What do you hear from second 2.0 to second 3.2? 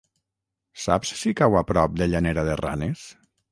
de Llanera de Ranes?